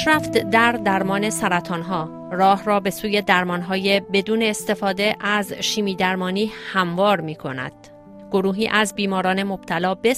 پیشرفت 0.00 0.38
در 0.38 0.72
درمان 0.72 1.30
سرطان 1.30 1.82
ها 1.82 2.28
راه 2.32 2.64
را 2.64 2.80
به 2.80 2.90
سوی 2.90 3.22
درمان 3.22 3.60
های 3.60 4.00
بدون 4.00 4.42
استفاده 4.42 5.16
از 5.20 5.52
شیمی 5.52 5.94
درمانی 5.94 6.52
هموار 6.72 7.20
می 7.20 7.34
کند. 7.34 7.72
گروهی 8.32 8.68
از 8.68 8.94
بیماران 8.94 9.42
مبتلا 9.42 9.94
به 9.94 10.14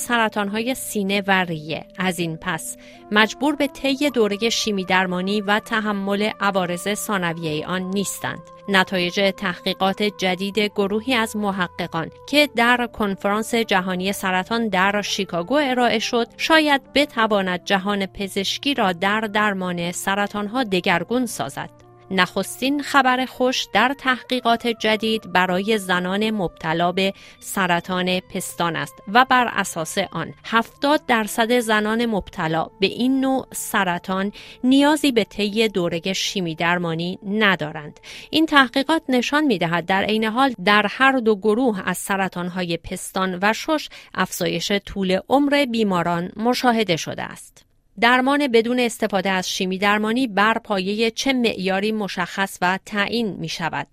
های 0.52 0.74
سینه 0.74 1.22
و 1.26 1.44
ریه 1.44 1.86
از 1.98 2.18
این 2.18 2.36
پس 2.36 2.76
مجبور 3.10 3.56
به 3.56 3.66
طی 3.66 4.10
دوره 4.10 4.50
شیمی 4.50 4.84
درمانی 4.84 5.40
و 5.40 5.58
تحمل 5.58 6.30
عوارض 6.40 6.94
ثانویه 6.94 7.66
آن 7.66 7.82
نیستند. 7.82 8.42
نتایج 8.68 9.32
تحقیقات 9.36 10.02
جدید 10.02 10.58
گروهی 10.58 11.14
از 11.14 11.36
محققان 11.36 12.10
که 12.28 12.48
در 12.56 12.88
کنفرانس 12.92 13.54
جهانی 13.54 14.12
سرطان 14.12 14.68
در 14.68 15.02
شیکاگو 15.02 15.54
ارائه 15.54 15.98
شد 15.98 16.26
شاید 16.36 16.92
بتواند 16.92 17.64
جهان 17.64 18.06
پزشکی 18.06 18.74
را 18.74 18.92
در 18.92 19.20
درمان 19.20 19.92
سرطانها 19.92 20.64
دگرگون 20.64 21.26
سازد. 21.26 21.81
نخستین 22.12 22.82
خبر 22.82 23.24
خوش 23.24 23.66
در 23.72 23.94
تحقیقات 23.98 24.66
جدید 24.66 25.32
برای 25.32 25.78
زنان 25.78 26.30
مبتلا 26.30 26.92
به 26.92 27.14
سرطان 27.40 28.20
پستان 28.20 28.76
است 28.76 28.94
و 29.12 29.24
بر 29.24 29.50
اساس 29.52 29.98
آن 29.98 30.34
70 30.44 31.06
درصد 31.06 31.58
زنان 31.58 32.06
مبتلا 32.06 32.70
به 32.80 32.86
این 32.86 33.20
نوع 33.20 33.46
سرطان 33.52 34.32
نیازی 34.64 35.12
به 35.12 35.24
طی 35.24 35.68
دوره 35.68 36.12
شیمی 36.12 36.54
درمانی 36.54 37.18
ندارند. 37.26 38.00
این 38.30 38.46
تحقیقات 38.46 39.02
نشان 39.08 39.44
می 39.44 39.58
دهد 39.58 39.86
در 39.86 40.02
عین 40.02 40.24
حال 40.24 40.54
در 40.64 40.86
هر 40.90 41.12
دو 41.12 41.36
گروه 41.36 41.82
از 41.84 41.98
سرطانهای 41.98 42.76
پستان 42.76 43.38
و 43.42 43.52
شش 43.52 43.88
افزایش 44.14 44.72
طول 44.72 45.18
عمر 45.28 45.66
بیماران 45.70 46.32
مشاهده 46.36 46.96
شده 46.96 47.22
است. 47.22 47.71
درمان 48.00 48.48
بدون 48.48 48.80
استفاده 48.80 49.30
از 49.30 49.50
شیمی 49.50 49.78
درمانی 49.78 50.26
بر 50.26 50.58
پایه 50.58 51.10
چه 51.10 51.32
معیاری 51.32 51.92
مشخص 51.92 52.58
و 52.62 52.78
تعیین 52.86 53.26
می 53.26 53.48
شود؟ 53.48 53.86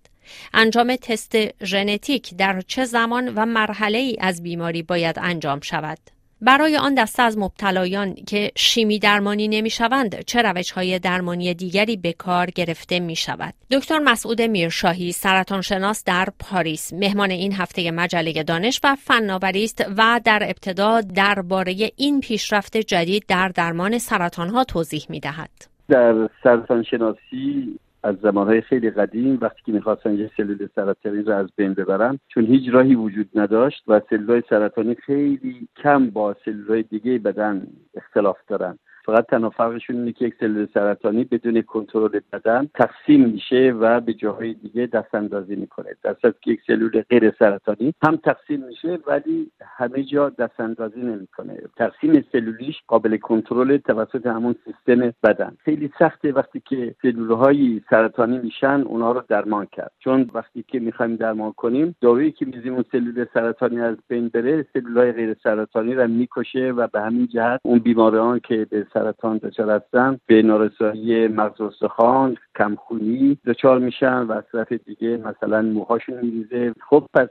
انجام 0.54 0.96
تست 0.96 1.64
ژنتیک 1.66 2.36
در 2.36 2.62
چه 2.62 2.86
زمان 2.86 3.34
و 3.36 3.46
مرحله 3.46 3.98
ای 3.98 4.18
از 4.20 4.44
بیماری 4.44 4.84
باید 4.84 5.20
انجام 5.20 5.60
شود؟ 5.60 6.00
برای 6.42 6.78
آن 6.78 6.94
دسته 6.94 7.24
از 7.24 7.38
مبتلایان 7.38 8.16
که 8.16 8.52
شیمی 8.56 9.00
درمانی 9.00 9.48
نمی 9.48 9.70
شوند 9.70 10.22
چه 10.22 10.42
روش 10.42 10.72
های 10.72 11.00
درمانی 11.00 11.54
دیگری 11.54 11.98
به 11.98 12.14
کار 12.14 12.46
گرفته 12.46 13.00
می 13.00 13.16
شود 13.16 13.54
دکتر 13.72 14.00
مسعود 14.00 14.42
میرشاهی 14.42 15.12
سرطان 15.12 15.62
شناس 15.62 16.04
در 16.04 16.28
پاریس. 16.40 16.94
مهمان 16.94 17.32
این 17.32 17.54
هفته 17.54 17.92
مجله 17.92 18.44
دانش 18.44 18.80
و 18.84 18.96
فناوری 18.96 19.64
است 19.64 19.86
و 19.98 20.22
در 20.26 20.44
ابتدا 20.44 21.02
درباره 21.02 21.92
این 21.96 22.20
پیشرفت 22.20 22.78
جدید 22.78 23.24
در 23.28 23.48
درمان 23.48 23.98
سرطان 23.98 24.50
ها 24.50 24.64
توضیح 24.64 25.06
می 25.10 25.20
دهد 25.20 25.50
در 25.90 26.30
سرطان 26.44 26.84
شناسی 26.84 27.80
از 28.04 28.16
زمانهای 28.22 28.62
خیلی 28.62 28.90
قدیم 28.90 29.38
وقتی 29.42 29.62
که 29.66 29.72
می‌خواستن 29.72 30.14
یه 30.14 30.32
سلول 30.38 30.68
سرطانی 30.76 31.22
رو 31.22 31.34
از 31.34 31.48
بین 31.56 31.74
ببرن 31.74 32.20
چون 32.28 32.46
هیچ 32.46 32.74
راهی 32.74 32.96
وجود 32.96 33.30
نداشت 33.36 33.84
و 33.88 34.02
سلولهای 34.10 34.44
سرطانی 34.50 34.96
خیلی 34.96 35.68
کم 35.84 36.10
با 36.10 36.36
سلولهای 36.46 36.84
دیگه 36.84 37.20
بدن 37.20 37.68
اختلاف 37.96 38.38
دارن. 38.48 38.80
فقط 39.10 39.26
تنها 39.26 39.52
اینه 39.90 40.12
که 40.12 40.26
یک 40.26 40.34
سلول 40.40 40.68
سرطانی 40.74 41.24
بدون 41.24 41.62
کنترل 41.62 42.20
بدن 42.34 42.70
تقسیم 42.76 43.30
میشه 43.30 43.74
و 43.80 44.00
به 44.00 44.14
جاهای 44.14 44.54
دیگه 44.54 44.86
دست 44.86 45.16
اندازی 45.16 45.56
می‌کنه. 45.56 45.90
در 46.04 46.16
که 46.42 46.52
یک 46.52 46.62
سلول 46.68 47.02
غیر 47.10 47.34
سرطانی 47.40 47.94
هم 48.04 48.16
تقسیم 48.16 48.64
میشه 48.64 49.00
ولی 49.08 49.52
همه 49.62 50.04
جا 50.04 50.30
دست 50.30 50.60
اندازی 50.60 51.02
نمی‌کنه. 51.02 51.58
تقسیم 51.78 52.26
سلولیش 52.32 52.76
قابل 52.88 53.18
کنترل 53.18 53.78
توسط 53.78 54.26
همون 54.26 54.56
سیستم 54.66 55.14
بدن. 55.24 55.58
خیلی 55.60 55.92
سخته 56.00 56.32
وقتی 56.32 56.62
که 56.66 56.96
سلول 57.02 57.32
های 57.32 57.82
سرطانی 57.90 58.38
میشن 58.38 58.82
اونها 58.86 59.12
رو 59.12 59.24
درمان 59.28 59.66
کرد. 59.66 59.92
چون 60.00 60.30
وقتی 60.34 60.64
که 60.68 60.80
می‌خوایم 60.80 61.16
درمان 61.16 61.52
کنیم 61.52 61.96
دارویی 62.02 62.32
که 62.32 62.46
میزیم 62.46 62.74
اون 62.74 62.86
سلول 62.92 63.26
سرطانی 63.34 63.80
از 63.80 63.98
بین 64.08 64.28
بره 64.28 64.66
سلول 64.74 64.98
های 64.98 65.12
غیر 65.12 65.36
سرطانی 65.44 65.94
رو 65.94 66.08
می‌کشه 66.08 66.72
و 66.72 66.88
به 66.88 67.02
همین 67.02 67.28
جهت 67.28 67.60
اون 67.64 67.80
بیماران 67.80 68.40
که 68.40 68.68
به 68.70 68.86
سرطان 69.00 69.38
دچار 69.38 69.70
هستن 69.70 70.18
به 70.26 70.42
نارسایی 70.42 71.28
مغز 71.28 71.62
استخوان 71.62 72.38
کمخونی 72.58 73.38
دچار 73.46 73.80
میشن 73.80 74.22
و 74.22 74.32
از 74.32 74.44
طرف 74.52 74.72
دیگه 74.72 75.18
مثلا 75.18 75.62
موهاشون 75.62 76.16
میریزه. 76.22 76.74
خب 76.90 77.06
پس 77.14 77.28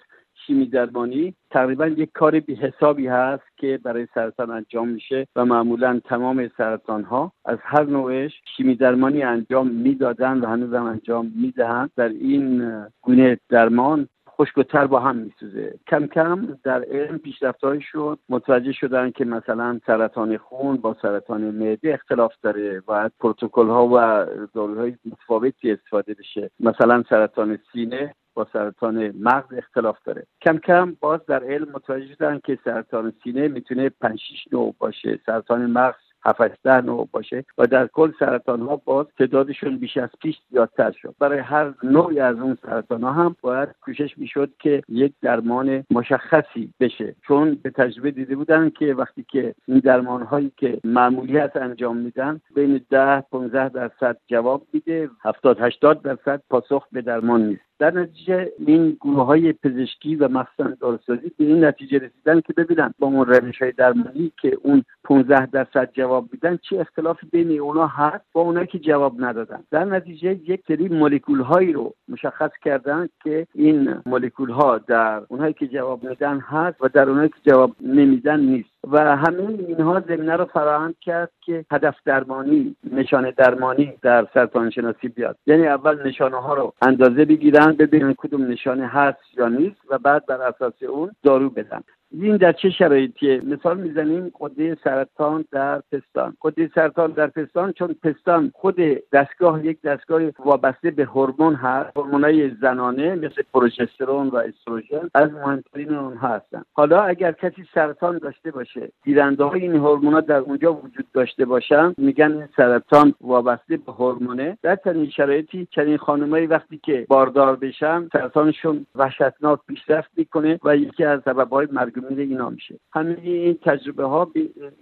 شیمی 0.46 0.66
درمانی 0.66 1.34
تقریبا 1.50 1.86
یک 1.86 2.10
کار 2.14 2.40
بی 2.40 2.54
حسابی 2.54 3.06
هست 3.06 3.42
که 3.56 3.80
برای 3.84 4.06
سرطان 4.14 4.50
انجام 4.50 4.88
میشه 4.88 5.26
و 5.36 5.44
معمولا 5.44 6.00
تمام 6.04 6.50
سرطان 6.56 7.04
ها 7.04 7.32
از 7.44 7.58
هر 7.62 7.84
نوعش 7.84 8.32
شیمی 8.56 8.74
درمانی 8.74 9.22
انجام 9.22 9.68
می‌دادن 9.68 10.38
و 10.38 10.46
هنوز 10.46 10.74
هم 10.74 10.84
انجام 10.84 11.32
می‌دهند. 11.36 11.90
در 11.96 12.08
این 12.08 12.72
گونه 13.02 13.38
درمان 13.48 14.08
خشکتر 14.40 14.86
با 14.86 15.00
هم 15.00 15.16
میسوزه. 15.16 15.74
کم 15.86 16.06
کم 16.06 16.58
در 16.64 16.84
علم 16.84 17.18
پیشرفتهایی 17.18 17.80
شد. 17.80 18.18
متوجه 18.28 18.72
شدن 18.72 19.10
که 19.10 19.24
مثلا 19.24 19.80
سرطان 19.86 20.36
خون 20.36 20.76
با 20.76 20.96
سرطان 21.02 21.40
معده 21.40 21.94
اختلاف 21.94 22.32
داره 22.42 22.82
و 22.88 23.10
پروتکل 23.20 23.66
ها 23.68 23.88
و 23.88 24.26
داروهای 24.54 24.96
متفاوتی 25.04 25.72
استفاده 25.72 26.14
بشه. 26.14 26.50
مثلا 26.60 27.04
سرطان 27.08 27.58
سینه 27.72 28.14
با 28.34 28.46
سرطان 28.52 29.14
مغز 29.20 29.54
اختلاف 29.56 29.98
داره. 30.04 30.26
کم 30.42 30.58
کم 30.58 30.96
باز 31.00 31.20
در 31.26 31.44
علم 31.44 31.68
متوجه 31.72 32.14
شدن 32.14 32.40
که 32.44 32.58
سرطان 32.64 33.12
سینه 33.24 33.48
می‌تونه 33.48 33.88
5 33.88 34.18
6 34.18 34.52
نوع 34.52 34.74
باشه. 34.78 35.18
سرطان 35.26 35.66
مغز 35.66 36.07
7 36.24 36.66
نوع 36.66 37.08
باشه 37.12 37.44
و 37.58 37.66
در 37.66 37.86
کل 37.86 38.12
سرطان 38.18 38.62
ها 38.62 38.76
باز 38.76 39.06
تعدادشون 39.18 39.78
بیش 39.78 39.96
از 39.96 40.08
پیش 40.22 40.36
زیادتر 40.50 40.92
شد. 40.92 41.14
برای 41.18 41.38
هر 41.38 41.74
نوعی 41.82 42.20
از 42.20 42.36
اون 42.36 42.58
سرطان 42.62 43.02
ها 43.02 43.12
هم 43.12 43.36
باید 43.40 43.68
کوشش 43.80 44.18
می‌شد 44.18 44.50
که 44.58 44.82
یک 44.88 45.12
درمان 45.22 45.84
مشخصی 45.90 46.72
بشه. 46.80 47.14
چون 47.26 47.58
به 47.62 47.70
تجربه 47.70 48.10
دیده 48.10 48.36
بودن 48.36 48.70
که 48.70 48.94
وقتی 48.94 49.24
که 49.28 49.54
این 49.66 49.78
درمان 49.78 50.22
هایی 50.22 50.52
که 50.56 50.80
معمولیت 50.84 51.56
انجام 51.56 51.96
میدن 51.96 52.40
بین 52.54 52.80
10 52.90 53.20
15 53.20 53.68
درصد 53.68 54.16
جواب 54.26 54.66
میده 54.72 55.10
70 55.24 55.60
80 55.60 56.02
درصد 56.02 56.42
پاسخ 56.50 56.86
به 56.92 57.02
درمان 57.02 57.42
نیست. 57.42 57.67
در 57.78 57.90
نتیجه 57.90 58.52
این 58.66 58.96
گروه 59.00 59.26
های 59.26 59.52
پزشکی 59.52 60.16
و 60.16 60.28
مخصوصا 60.28 60.70
داروسازی 60.80 61.32
به 61.38 61.44
این 61.44 61.64
نتیجه 61.64 61.98
رسیدن 61.98 62.40
که 62.40 62.52
ببینن 62.52 62.94
با 62.98 63.06
اون 63.06 63.26
روش 63.26 63.62
های 63.62 63.72
درمانی 63.72 64.32
که 64.42 64.58
اون 64.62 64.84
15 65.04 65.46
درصد 65.46 65.90
جواب 65.92 66.28
میدن 66.32 66.58
چه 66.70 66.80
اختلافی 66.80 67.26
بین 67.26 67.60
اونا 67.60 67.86
هست 67.86 68.24
با 68.32 68.40
اونایی 68.40 68.66
که 68.66 68.78
جواب 68.78 69.24
ندادن. 69.24 69.64
در 69.70 69.84
نتیجه 69.84 70.40
یک 70.46 70.60
سری 70.68 70.88
مولکول 70.88 71.40
هایی 71.40 71.72
رو 71.72 71.94
مشخص 72.08 72.50
کردن 72.64 73.08
که 73.24 73.46
این 73.54 73.94
مولکول 74.06 74.50
ها 74.50 74.78
در 74.78 75.22
اونایی 75.28 75.52
که 75.52 75.66
جواب 75.66 76.04
میدن 76.04 76.40
هست 76.40 76.76
و 76.80 76.88
در 76.88 77.08
اونایی 77.08 77.28
که 77.28 77.50
جواب 77.50 77.76
نمیدن 77.80 78.40
نیست. 78.40 78.77
و 78.92 79.16
همه 79.16 79.48
اینها 79.68 80.00
زمینه 80.00 80.36
رو 80.36 80.44
فراهم 80.44 80.94
کرد 81.00 81.30
که 81.40 81.64
هدف 81.70 81.94
درمانی 82.04 82.76
نشانه 82.92 83.30
درمانی 83.30 83.92
در 84.02 84.26
سرطان 84.34 84.70
شناسی 84.70 85.08
بیاد. 85.08 85.36
یعنی 85.46 85.66
اول 85.66 86.08
نشانه 86.08 86.36
ها 86.36 86.54
رو 86.54 86.74
اندازه 86.82 87.24
بگیرن 87.24 87.72
ببینن 87.72 88.14
کدوم 88.18 88.46
نشانه 88.46 88.86
هست 88.86 89.18
یا 89.36 89.48
نیست 89.48 89.80
و 89.90 89.98
بعد 89.98 90.26
بر 90.26 90.42
اساس 90.42 90.82
اون 90.82 91.10
دارو 91.22 91.50
بدن. 91.50 91.82
این 92.12 92.36
در 92.36 92.52
چه 92.52 92.70
شرایطیه؟ 92.70 93.40
مثال 93.44 93.80
می‌زنیم 93.80 94.32
قده 94.40 94.76
سرطان 94.84 95.44
در 95.52 95.82
پستان. 95.92 96.36
قده 96.42 96.70
سرطان 96.74 97.10
در 97.10 97.26
پستان 97.26 97.72
چون 97.72 97.96
پستان 98.02 98.52
خود 98.54 98.76
دستگاه 99.12 99.66
یک 99.66 99.82
دستگاه 99.82 100.22
وابسته 100.38 100.90
به 100.90 101.04
هورمون 101.04 101.54
هست. 101.54 101.96
هورمونای 101.96 102.50
زنانه 102.50 103.14
مثل 103.14 103.42
پروژسترون 103.54 104.28
و 104.28 104.36
استروژن 104.36 105.10
از 105.14 105.32
مهمترین 105.32 105.94
اون 105.94 106.16
هستن. 106.16 106.62
حالا 106.72 107.02
اگر 107.02 107.32
کسی 107.32 107.66
سرطان 107.74 108.18
داشته 108.18 108.50
باشه 108.50 108.88
گیرنده 109.04 109.44
های 109.44 109.60
این 109.60 109.76
هورمونا 109.76 110.20
در 110.20 110.36
اونجا 110.36 110.74
وجود 110.74 111.06
داشته 111.12 111.44
باشن 111.44 111.94
میگن 111.98 112.48
سرطان 112.56 113.14
وابسته 113.20 113.76
به 113.76 113.92
هورمونه. 113.92 114.58
در 114.62 114.76
چنین 114.84 115.10
شرایطی 115.10 115.68
چنین 115.70 115.96
خانمایی 115.96 116.46
وقتی 116.46 116.80
که 116.82 117.06
باردار 117.08 117.56
بشن 117.56 118.08
سرطانشون 118.12 118.86
وحشتناک 118.94 119.60
پیشرفت 119.68 120.10
می‌کنه 120.16 120.60
و 120.64 120.76
یکی 120.76 121.04
از 121.04 121.20
سببهای 121.24 121.68
مرگ 121.72 121.97
میره 122.00 122.22
اینا 122.22 122.50
میشه. 122.50 122.80
همه 122.92 123.16
این 123.22 123.58
تجربه 123.62 124.04
ها 124.04 124.32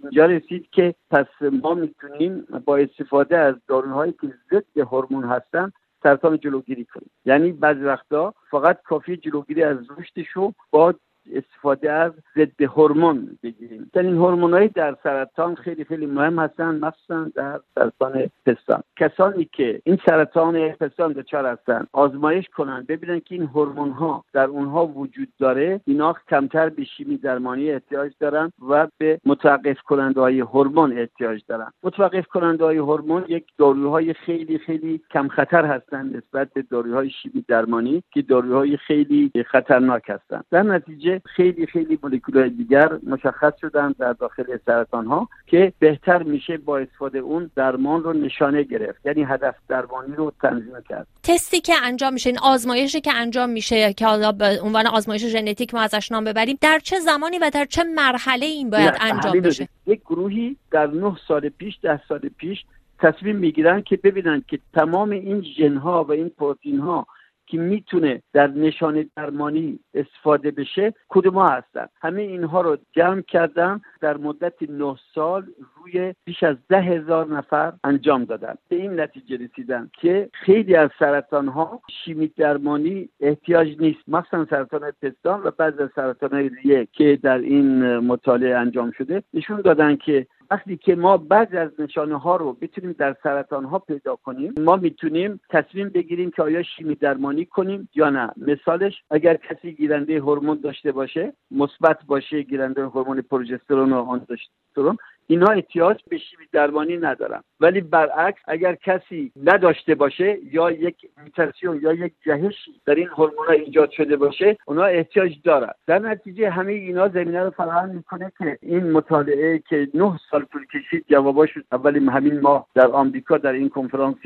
اینجا 0.03 0.25
رسید 0.25 0.69
که 0.71 0.95
پس 1.11 1.25
ما 1.61 1.73
می‌تونیم 1.73 2.47
با 2.65 2.77
استفاده 2.77 3.37
از 3.37 3.55
داروهایی 3.67 4.11
که 4.21 4.33
ضد 4.51 4.79
هورمون 4.79 5.23
هستن 5.23 5.71
سرطان 6.03 6.37
جلوگیری 6.37 6.85
کنیم. 6.85 7.09
یعنی 7.25 7.51
بعضی 7.51 7.79
وقتا 7.79 8.33
فقط 8.51 8.81
کافی 8.81 9.17
جلوگیری 9.17 9.63
از 9.63 9.77
رشدش 9.97 10.37
با 10.71 10.93
استفاده 11.33 11.91
از 11.91 12.11
ضد 12.37 12.61
هورمون 12.61 13.37
بگیریم. 13.43 13.91
این 13.95 14.15
هورمونایی 14.15 14.69
در 14.69 14.95
سرطان 15.03 15.55
خیلی 15.55 15.83
خیلی 15.83 16.05
مهم 16.05 16.39
هستن 16.39 16.79
مخصوصا 16.79 17.31
در 17.35 17.59
سرطان 17.75 18.29
پستان. 18.45 18.83
کسانی 18.97 19.49
که 19.53 19.81
این 19.83 19.97
سرطان 20.05 20.69
پستان 20.69 21.11
دچار 21.11 21.45
هستن 21.45 21.87
آزمایش 21.93 22.45
کنن 22.49 22.85
ببینن 22.89 23.19
که 23.19 23.35
این 23.35 23.43
هورمون 23.43 23.89
ها 23.89 24.23
در 24.33 24.45
اونها 24.45 24.87
وجود 24.87 25.27
داره 25.39 25.81
اینا 25.85 26.15
کمتر 26.29 26.69
به 26.69 26.83
شیمی 26.83 27.17
درمانی 27.17 27.71
احتیاج 27.71 28.11
دارن 28.19 28.51
و 28.69 28.87
به 28.97 29.19
متوقف 29.25 29.81
کننده 29.81 30.21
های 30.21 30.39
هورمون 30.39 30.97
احتیاج 30.99 31.41
دارن. 31.47 31.71
متوقف 31.83 32.27
کننده 32.27 32.63
های 32.63 32.77
هورمون 32.77 33.25
یک 33.27 33.45
داروهای 33.57 34.13
خیلی 34.13 34.57
خیلی 34.57 35.01
کم 35.11 35.27
خطر 35.27 35.65
هستند 35.65 36.17
نسبت 36.17 36.53
به 36.53 36.61
داروهای 36.61 37.09
شیمی 37.09 37.45
درمانی 37.47 38.03
که 38.11 38.21
داروهای 38.21 38.77
خیلی 38.77 39.31
خطرناک 39.45 40.09
هستند 40.09 40.45
در 40.51 40.63
نتیجه 40.63 41.16
خیلی 41.25 41.65
خیلی 41.65 41.99
مولکولهای 42.03 42.49
دیگر 42.49 42.89
مشخص 43.03 43.53
شدن 43.61 43.95
در 43.99 44.13
داخل 44.13 44.57
سرطان 44.65 45.05
ها 45.05 45.29
که 45.47 45.73
بهتر 45.79 46.23
میشه 46.23 46.57
با 46.57 46.77
استفاده 46.77 47.19
اون 47.19 47.51
درمان 47.55 48.03
رو 48.03 48.13
نشانه 48.13 48.63
گرفت. 48.63 49.05
یعنی 49.05 49.23
هدف 49.23 49.55
درمانی 49.67 50.15
رو 50.15 50.33
تنظیم 50.41 50.73
کرد. 50.89 51.07
تستی 51.23 51.59
که 51.59 51.73
انجام 51.83 52.13
میشه 52.13 52.29
این 52.29 52.39
آزمایشی 52.39 53.01
که 53.01 53.13
انجام 53.13 53.49
میشه 53.49 53.93
که 53.93 54.05
حالا 54.05 54.31
به 54.31 54.59
عنوان 54.63 54.87
آزمایش 54.87 55.25
ژنتیک 55.25 55.73
ما 55.73 55.81
ازش 55.81 56.11
نام 56.11 56.23
ببریم 56.23 56.57
در 56.61 56.79
چه 56.79 56.99
زمانی 56.99 57.39
و 57.39 57.51
در 57.53 57.65
چه 57.65 57.83
مرحله 57.83 58.45
این 58.45 58.69
باید 58.69 58.93
انجام 59.01 59.39
بشه؟ 59.39 59.67
یک 59.87 60.01
گروهی 60.01 60.57
در 60.71 60.87
نه 60.87 61.15
سال 61.27 61.49
پیش 61.49 61.79
ده 61.83 62.01
سال 62.09 62.29
پیش 62.37 62.65
تصمیم 62.99 63.35
می‌گیرن 63.35 63.81
که 63.81 63.97
ببینن 63.97 64.43
که 64.47 64.59
تمام 64.73 65.09
این 65.09 65.45
ژن 65.57 65.77
ها 65.77 66.03
و 66.03 66.11
این 66.11 66.29
پروتین 66.29 66.79
ها 66.79 67.07
که 67.47 67.57
می‌تونه 67.57 68.21
در 68.33 68.47
نشان 68.47 69.09
درمانی 69.15 69.79
استفاده 69.93 70.51
بشه 70.51 70.93
کدوم 71.09 71.37
هستن؟ 71.37 71.87
همه 72.01 72.21
اینها 72.21 72.61
رو 72.61 72.77
جمع 72.91 73.21
کردن 73.21 73.81
در 74.01 74.17
مدت 74.17 74.53
نه 74.69 74.95
سال 75.15 75.45
روی 75.75 76.13
بیش 76.25 76.43
از 76.43 76.55
ده 76.69 76.81
هزار 76.81 77.27
نفر 77.27 77.73
انجام 77.83 78.25
دادن. 78.25 78.55
به 78.69 78.75
این 78.75 78.99
نتیجه 78.99 79.37
رسیدن 79.37 79.89
که 79.93 80.29
خیلی 80.33 80.75
از 80.75 80.89
سرطان 80.99 81.47
ها 81.47 81.81
شیمی 81.89 82.27
درمانی 82.27 83.09
احتیاج 83.19 83.67
نیست. 83.79 83.99
مخصوصا 84.07 84.45
سرطان 84.49 84.91
پستان 85.01 85.43
و 85.43 85.51
بعض 85.57 85.79
از 85.79 85.89
سرطان 85.95 86.49
ریه 86.63 86.87
که 86.93 87.19
در 87.23 87.37
این 87.37 87.97
مطالعه 87.97 88.57
انجام 88.57 88.91
شده 88.91 89.23
نشون 89.33 89.61
دادن 89.61 89.95
که 89.95 90.27
وقتی 90.51 90.77
که 90.77 90.95
ما 90.95 91.17
بعضی 91.17 91.57
از 91.57 91.71
نشانه 91.79 92.19
ها 92.19 92.35
رو 92.35 92.53
بتونیم 92.53 92.95
در 92.99 93.15
سرطان 93.23 93.65
ها 93.65 93.79
پیدا 93.79 94.15
کنیم 94.15 94.53
ما 94.59 94.75
می‌تونیم 94.75 95.39
تصمیم 95.49 95.89
بگیریم 95.89 96.31
که 96.31 96.43
آیا 96.43 96.63
شیمی 96.63 96.95
درمانی 96.95 97.45
کنیم 97.45 97.89
یا 97.95 98.09
نه. 98.09 98.31
مثالش 98.37 98.93
اگر 99.11 99.37
کسی 99.37 99.73
گیرنده 99.73 100.19
هورمون 100.19 100.59
داشته 100.63 100.91
باشه 100.91 101.33
مثبت 101.51 101.99
باشه 102.05 102.41
گیرنده 102.41 102.85
هورمون 102.85 103.21
پروژسترون 103.21 103.93
و 103.93 103.95
آندروژسترون 103.95 104.97
اینها 105.27 105.51
احتیاج 105.51 105.97
به 106.09 106.17
شیمی 106.17 106.45
درمانی 106.51 106.97
ندارن. 106.97 107.43
ولی 107.59 107.81
برعکس 107.81 108.39
اگر 108.47 108.75
کسی 108.75 109.31
نداشته 109.43 109.95
باشه 109.95 110.37
یا 110.51 110.71
یک 110.71 110.95
میتاسیون 111.23 111.79
یا 111.81 111.93
یک 111.93 112.13
جهشی 112.25 112.81
در 112.85 112.95
این 112.95 113.07
هورمونها 113.07 113.51
ایجاد 113.51 113.91
شده 113.91 114.17
باشه 114.17 114.57
اونها 114.65 114.85
احتیاج 114.85 115.31
دارن. 115.43 115.71
در 115.87 115.99
نتیجه 115.99 116.49
همه 116.49 116.71
اینا 116.71 117.07
زمینه 117.07 117.43
رو 117.43 117.49
فراهم 117.49 117.89
می‌کنه 117.89 118.31
که 118.37 118.57
این 118.61 118.91
مطالعه 118.91 119.59
که 119.69 119.87
نه 119.93 120.19
سال 120.31 120.45
طول 120.45 120.65
کشید 120.65 121.05
جواباش 121.09 121.49
اولی 121.71 121.99
همین 122.09 122.39
ماه 122.39 122.67
در 122.75 122.87
آمریکا 122.87 123.37
در 123.37 123.51
این 123.51 123.69
کنفرانس 123.69 124.17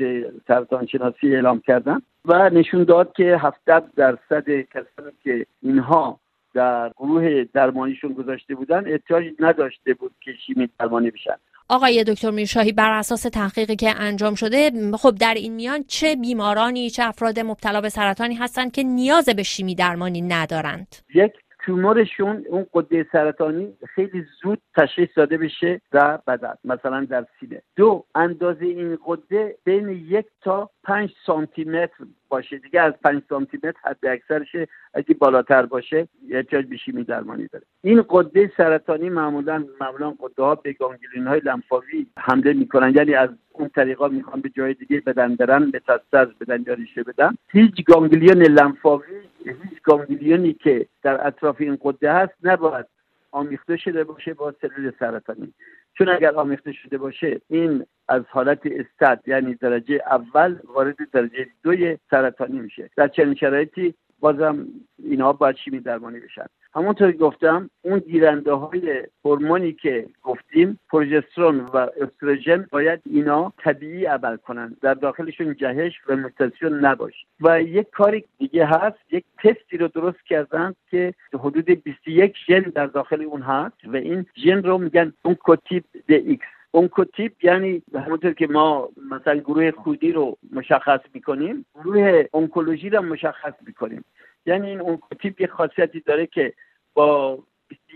سرطان 0.48 0.86
شناسی 0.86 1.34
اعلام 1.34 1.60
کردن 1.60 1.98
و 2.24 2.50
نشون 2.50 2.84
داد 2.84 3.12
که 3.12 3.36
70 3.36 3.90
درصد 3.96 4.50
کسانی 4.50 5.12
که 5.22 5.46
اینها 5.62 6.18
در 6.54 6.92
گروه 6.96 7.44
درمانیشون 7.44 8.12
گذاشته 8.12 8.54
بودن 8.54 8.92
احتیاج 8.92 9.24
نداشته 9.40 9.94
بود 9.94 10.12
که 10.20 10.30
شیمی 10.46 10.68
درمانی 10.78 11.10
بشن. 11.10 11.36
آقای 11.68 12.04
دکتر 12.04 12.30
میرشاهی 12.30 12.72
بر 12.72 12.90
اساس 12.98 13.22
تحقیقی 13.22 13.76
که 13.76 13.94
انجام 13.96 14.34
شده 14.34 14.70
خب 14.96 15.14
در 15.20 15.34
این 15.34 15.52
میان 15.52 15.84
چه 15.88 16.16
بیمارانی 16.16 16.90
چه 16.90 17.04
افراد 17.04 17.40
مبتلا 17.40 17.80
به 17.80 17.88
سرطانی 17.88 18.34
هستند 18.34 18.72
که 18.72 18.82
نیاز 18.82 19.28
به 19.28 19.42
شیمی 19.42 19.74
درمانی 19.74 20.20
ندارند؟ 20.20 20.96
یک 21.14 21.32
تومورشون 21.62 22.44
اون 22.48 22.66
قده 22.74 23.06
سرطانی 23.12 23.74
خیلی 23.94 24.26
زود 24.42 24.58
تشخیص 24.76 25.08
داده 25.16 25.36
بشه 25.36 25.80
در 25.90 26.16
بدن 26.16 26.54
مثلا 26.64 27.04
در 27.04 27.26
سینه. 27.40 27.62
دو 27.76 28.04
اندازه 28.14 28.64
این 28.64 28.98
قده 29.06 29.56
بین 29.64 29.88
یک 29.88 30.26
تا 30.40 30.70
پنج 30.84 31.14
سانتی 31.26 31.64
متر 31.64 32.04
باشه. 32.28 32.58
دیگه 32.58 32.80
از 32.80 32.92
پنج 33.04 33.22
سانتی 33.28 33.56
متر 33.56 33.78
حد 33.84 34.06
اکثرشه. 34.06 34.68
اگه 34.94 35.14
بالاتر 35.14 35.66
باشه 35.66 36.08
احتیاج 36.30 36.66
به 36.66 36.76
شیمی 36.76 37.04
درمانی 37.04 37.46
داره. 37.52 37.64
این 37.82 38.04
قده 38.08 38.52
سرطانی 38.56 39.10
معمولا 39.10 39.64
معمولا 39.80 40.10
قده 40.10 40.42
ها 40.42 40.54
به 40.54 40.72
گانگلین 40.72 41.26
های 41.26 41.40
لنفاوی 41.44 42.06
حمله 42.18 42.52
می‌کنن. 42.52 42.94
یعنی 42.96 43.14
از 43.14 43.30
اون 43.54 43.68
طریقا 43.68 44.08
می‌خوان 44.08 44.40
به 44.40 44.48
جای 44.48 44.74
دیگه 44.74 45.00
بدن 45.00 45.34
برن 45.34 45.62
متاستاز 45.62 46.28
بدن 46.40 46.64
یا 46.66 46.74
ریشه 46.74 47.02
بدن. 47.02 47.34
هیچ 47.48 47.84
گانگلیون 47.84 48.42
لنفاوی 48.42 49.04
هیچ 49.44 49.82
گانگلیونی 49.82 50.52
که 50.52 50.86
در 51.02 51.26
اطراف 51.26 51.56
این 51.60 51.78
قده 51.82 52.12
هست 52.12 52.32
نباید 52.42 52.86
آمیخته 53.30 53.76
شده 53.76 54.04
باشه 54.04 54.34
با 54.34 54.54
سلول 54.60 54.92
سرطانی. 54.98 55.54
چون 55.94 56.08
اگر 56.08 56.34
آمیخته 56.34 56.72
شده 56.72 56.98
باشه 56.98 57.40
این 57.48 57.86
از 58.08 58.22
حالت 58.28 58.60
استاد 58.64 59.28
یعنی 59.28 59.54
درجه 59.54 60.02
اول 60.06 60.58
وارد 60.64 60.96
درجه 61.12 61.46
دوی 61.62 61.98
سرطانی 62.10 62.60
میشه. 62.60 62.90
در 62.96 63.08
چنین 63.08 63.34
شرایطی 63.34 63.94
بازم 64.20 64.66
اینها 64.98 65.32
باید 65.32 65.56
شیمی 65.56 65.80
درمانی 65.80 66.20
بشن. 66.20 66.46
همونطور 66.74 67.12
گفتم 67.12 67.70
اون 67.82 67.98
گیرنده 67.98 68.52
های 68.52 69.02
هورمونی 69.24 69.72
که 69.72 70.06
گفتیم 70.22 70.78
پروژسترون 70.90 71.60
و 71.60 71.76
استروژن 71.76 72.66
باید 72.70 73.00
اینا 73.06 73.52
طبیعی 73.58 74.04
عمل 74.04 74.36
کنن. 74.36 74.76
در 74.80 74.94
داخلشون 74.94 75.54
جهش 75.54 75.92
و 76.08 76.16
موتاسیون 76.16 76.84
نباشه. 76.84 77.26
و 77.40 77.62
یک 77.62 77.90
کاری 77.90 78.24
دیگه 78.38 78.66
هست 78.66 78.98
یک 79.10 79.24
تستی 79.38 79.76
رو 79.76 79.88
درست 79.88 80.22
کردن 80.26 80.74
که 80.90 81.14
حدود 81.34 81.64
21 81.64 82.34
ژن 82.46 82.60
در 82.60 82.86
داخل 82.86 83.22
اون 83.22 83.42
هست 83.42 83.76
و 83.84 83.96
این 83.96 84.26
ژن 84.36 84.62
رو 84.62 84.78
میگن 84.78 85.12
Oncotype 85.22 85.84
DX 86.08 86.46
Oncotype 86.70 87.44
یعنی 87.44 87.82
همونطور 87.94 88.32
که 88.32 88.46
ما 88.46 88.88
مثلا 89.10 89.34
گروه 89.34 89.70
خونی 89.70 90.12
رو 90.12 90.38
مشخص 90.52 91.00
می‌کنیم 91.14 91.66
گروه 91.74 92.24
اونکولوژی 92.32 92.90
رو 92.90 93.02
مشخص 93.02 93.52
می‌کنیم. 93.66 94.04
یعنی 94.46 94.70
این 94.70 94.80
اونکوتیپ 94.80 95.40
یه 95.40 95.46
خاصیتی 95.46 96.00
داره 96.00 96.26
که 96.26 96.54
با 96.94 97.38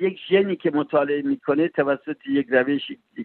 یک 0.01 0.21
ژنی 0.29 0.57
که 0.57 0.71
مطالعه 0.71 1.23
می‌کنه 1.23 1.69
توسط 1.69 2.17
یک 2.27 2.47
روش 2.51 2.83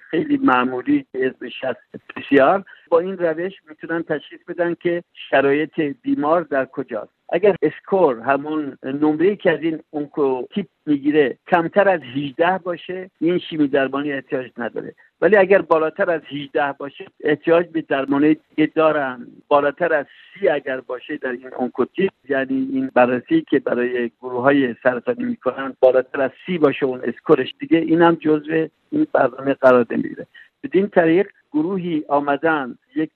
خیلی 0.09 0.37
معمولی 0.37 1.05
اسمش 1.13 1.63
هست 1.63 1.79
بسیار 2.15 2.65
با 2.89 2.99
این 2.99 3.17
روش 3.17 3.53
می‌تونن 3.69 4.03
تشخیص 4.03 4.39
بدن 4.47 4.73
که 4.73 5.03
شرایط 5.29 5.79
بیمار 5.79 6.41
در 6.41 6.65
کجاست. 6.65 7.20
اگر 7.31 7.55
اسکور 7.61 8.19
همون 8.19 8.77
نمره 8.83 9.35
که 9.35 9.51
از 9.51 9.59
این 9.61 9.79
اونکوتیپ 9.89 10.67
می‌گیره 10.85 11.37
کمتر 11.47 11.89
از 11.89 12.01
18 12.01 12.57
باشه 12.57 13.09
این 13.19 13.39
شیمی 13.39 13.67
درمانی 13.67 14.11
احتیاج 14.13 14.51
نداره. 14.57 14.95
ولی 15.21 15.35
اگر 15.35 15.61
بالاتر 15.61 16.09
از 16.11 16.21
18 16.21 16.71
باشه 16.71 17.05
احتیاج 17.23 17.67
به 17.67 17.81
درمان 17.81 18.35
دیگه 18.55 18.71
دارن. 18.75 19.27
بالاتر 19.47 19.93
از 19.93 20.05
سی 20.33 20.49
اگر 20.49 20.81
باشه 20.81 21.17
در 21.17 21.31
این 21.31 21.53
اونکوتیپ 21.57 22.11
یعنی 22.29 22.69
این 22.71 22.91
بررسی 22.93 23.41
که 23.49 23.59
برای 23.59 24.11
گروه 24.21 24.41
های 24.41 24.75
سرطانی 24.83 25.23
می‌کنن 25.23 25.75
بالاتر 25.79 26.21
از 26.21 26.31
سی 26.45 26.57
باشه 26.57 26.85
اون 26.85 27.01
اسکورش 27.03 27.55
دیگه 27.59 27.77
این 27.77 28.01
هم 28.01 28.15
جزو 28.15 28.67
این 28.91 29.07
برنامه 29.13 29.53
قرار 29.53 29.85
نمی‌گیره 29.91 30.27
بدین 30.63 30.87
طریق 30.87 31.27
گروهی 31.53 32.03
آمدن 32.07 32.77
یک 32.95 33.11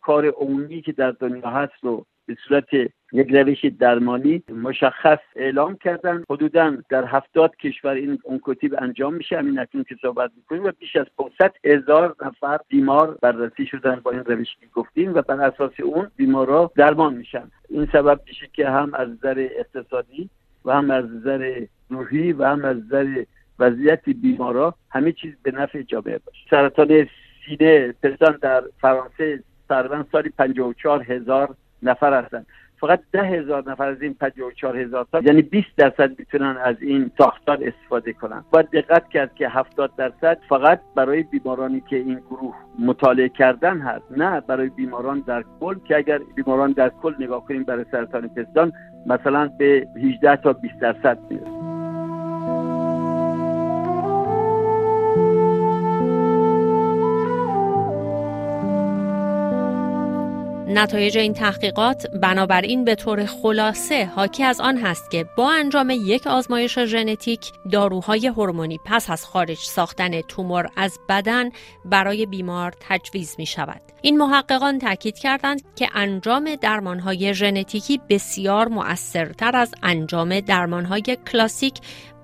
کار 0.00 0.26
عمومی 0.26 0.82
که 0.82 0.92
در 0.92 1.10
دنیا 1.10 1.50
هست 1.50 1.72
رو 1.82 2.06
به 2.26 2.36
صورت 2.48 2.68
یک 3.12 3.30
روش 3.30 3.64
درمانی 3.64 4.42
مشخص 4.62 5.18
اعلام 5.36 5.76
کردن. 5.76 6.24
حدودا 6.30 6.76
در 6.88 7.04
هفتاد 7.04 7.56
کشور 7.56 7.90
این 7.90 8.18
اونکوتیب 8.22 8.74
انجام 8.78 9.14
میشه. 9.14 9.38
همین 9.38 9.58
اکنون 9.58 9.84
که 9.84 9.96
صحبت 10.02 10.30
می‌کنیم 10.36 10.64
و 10.64 10.72
بیش 10.78 10.96
از 10.96 11.06
500 11.18 11.52
هزار 11.64 12.16
نفر 12.24 12.58
بیمار 12.68 13.18
بررسی 13.22 13.66
شدن 13.66 14.00
با 14.04 14.10
این 14.10 14.24
روش 14.24 14.56
که 14.60 14.66
گفتیم 14.74 15.14
و 15.14 15.22
بر 15.22 15.40
اساس 15.40 15.80
اون 15.80 16.10
بیمارا 16.16 16.72
درمان 16.76 17.14
میشن. 17.14 17.50
این 17.68 17.88
سبب 17.92 18.20
میشه 18.26 18.48
که 18.52 18.68
هم 18.68 18.94
از 18.94 19.08
نظر 19.08 19.48
اقتصادی 19.58 20.30
و 20.64 20.72
هم 20.72 20.90
از 20.90 21.04
نظر 21.04 21.64
روحی 21.90 22.32
و 22.32 22.44
هم 22.44 22.64
از 22.64 22.76
نظر 22.76 23.24
وضعیت 23.58 24.08
بیمارا 24.08 24.74
همه 24.90 25.12
چیز 25.12 25.34
به 25.42 25.50
نفع 25.50 25.82
جامعه 25.82 26.18
باشه. 26.26 26.40
سرطان 26.50 27.08
سینه 27.46 27.92
پستان 28.02 28.38
در 28.42 28.62
فرانسه 28.80 29.42
تقریبا 29.68 30.04
سالی 30.12 30.28
54 30.28 31.02
هزار 31.02 31.54
نفر 31.82 32.22
هستن. 32.22 32.46
فقط 32.80 33.00
ده 33.12 33.22
هزار 33.22 33.70
نفر 33.70 33.88
از 33.88 34.02
این 34.02 34.14
54 34.14 34.76
هزار 34.78 35.06
تا 35.12 35.20
یعنی 35.20 35.42
20 35.42 35.66
درصد 35.76 36.18
می‌تونن 36.18 36.56
از 36.64 36.76
این 36.80 37.10
ساختار 37.18 37.58
استفاده 37.64 38.12
کنن. 38.12 38.44
باید 38.50 38.70
دقت 38.70 39.08
کرد 39.08 39.34
که 39.34 39.48
70 39.48 39.96
درصد 39.96 40.38
فقط 40.48 40.80
برای 40.94 41.22
بیمارانی 41.22 41.82
که 41.90 41.96
این 41.96 42.20
گروه 42.30 42.54
مطالعه 42.78 43.28
کردن 43.28 43.78
هست. 43.78 44.04
نه 44.16 44.40
برای 44.40 44.68
بیماران 44.68 45.22
در 45.26 45.44
کل 45.60 45.74
که 45.84 45.96
اگر 45.96 46.20
بیماران 46.34 46.72
در 46.72 46.88
کل 46.88 47.14
نگاه 47.20 47.44
کنیم 47.46 47.64
برای 47.64 47.84
سرطان 47.90 48.28
پستان 48.28 48.72
مثلا 49.06 49.50
به 49.58 49.86
18 49.96 50.36
تا 50.36 50.52
20 50.52 50.78
درصد 50.80 51.18
می‌رسه. 51.30 51.59
نتایج 60.72 61.18
این 61.18 61.34
تحقیقات 61.34 62.06
بنابراین 62.06 62.84
به 62.84 62.94
طور 62.94 63.26
خلاصه 63.26 64.06
حاکی 64.06 64.44
از 64.44 64.60
آن 64.60 64.76
هست 64.78 65.10
که 65.10 65.26
با 65.36 65.52
انجام 65.52 65.90
یک 65.90 66.26
آزمایش 66.26 66.78
ژنتیک 66.78 67.40
داروهای 67.72 68.26
هورمونی 68.26 68.80
پس 68.84 69.10
از 69.10 69.24
خارج 69.24 69.58
ساختن 69.58 70.20
تومور 70.20 70.68
از 70.76 70.98
بدن 71.08 71.50
برای 71.84 72.26
بیمار 72.26 72.72
تجویز 72.80 73.34
می 73.38 73.46
شود. 73.46 73.80
این 74.02 74.18
محققان 74.18 74.78
تاکید 74.78 75.18
کردند 75.18 75.62
که 75.76 75.88
انجام 75.94 76.54
درمانهای 76.54 77.34
ژنتیکی 77.34 78.00
بسیار 78.08 78.68
مؤثرتر 78.68 79.56
از 79.56 79.74
انجام 79.82 80.40
درمانهای 80.40 81.18
کلاسیک 81.32 81.74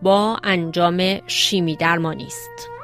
با 0.02 0.38
انجام 0.44 1.20
شیمی 1.26 1.76
درمانی 1.76 2.26
است. 2.26 2.75